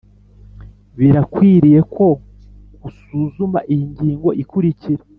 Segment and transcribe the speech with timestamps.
[0.97, 2.05] Birakwiriye ko
[2.87, 5.03] usuzuma iyi ngingo ikurikira